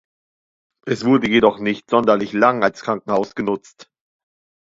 [0.87, 3.87] Es wurde jedoch nicht sonderlich lang als Krankenhaus genutzt.